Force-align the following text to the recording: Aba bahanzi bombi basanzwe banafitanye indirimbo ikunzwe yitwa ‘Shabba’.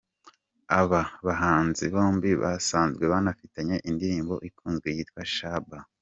Aba 0.79 1.01
bahanzi 1.27 1.83
bombi 1.93 2.29
basanzwe 2.41 3.03
banafitanye 3.13 3.75
indirimbo 3.89 4.35
ikunzwe 4.49 4.87
yitwa 4.95 5.21
‘Shabba’. 5.35 5.77